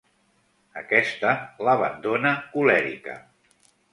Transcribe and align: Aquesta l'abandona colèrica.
Aquesta 0.81 1.33
l'abandona 1.67 2.33
colèrica. 2.57 3.19